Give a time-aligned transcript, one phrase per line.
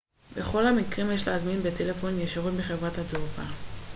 [0.37, 3.41] בכל המקרים יש להזמין בטלפון ישירות מחברת התעופה